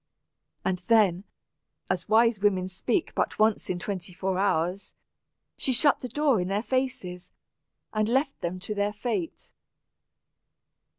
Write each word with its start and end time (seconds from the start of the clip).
And 0.65 0.79
then, 0.87 1.25
as 1.87 2.09
wise 2.09 2.39
women 2.39 2.67
speak 2.67 3.13
but 3.13 3.37
once 3.37 3.69
in 3.69 3.77
twenty 3.77 4.13
four 4.13 4.39
hours, 4.39 4.93
she 5.57 5.71
shut 5.71 6.01
the 6.01 6.09
door 6.09 6.41
in 6.41 6.47
their 6.47 6.63
faces, 6.63 7.29
and 7.93 8.09
left 8.09 8.41
them 8.41 8.59
to 8.61 8.73
their 8.73 8.93
fate. 8.93 9.51